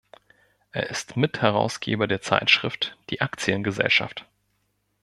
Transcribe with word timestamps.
Er 0.71 0.89
ist 0.89 1.15
Mitherausgeber 1.15 2.07
der 2.07 2.21
Zeitschrift 2.21 2.97
"Die 3.11 3.21
Aktiengesellschaft". 3.21 4.25